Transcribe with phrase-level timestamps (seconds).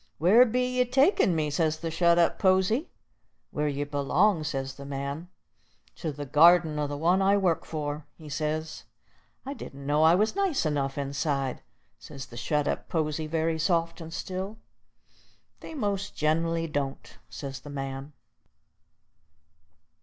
[0.17, 2.89] "Where be ye takin' me?" says the shet up posy.
[3.51, 5.27] "Where ye belong," says the man;
[5.97, 8.85] "to the gardin o' the one I work for," he says.
[9.45, 11.61] "I didn't know I was nice enough inside,"
[11.99, 14.57] says the shet up posy, very soft and still.
[15.59, 18.13] "They most gen'ally don't," says the man.